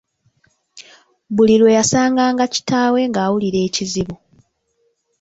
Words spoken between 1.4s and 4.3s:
lwe yasanganga kitaawe ng'awulira ekizibu.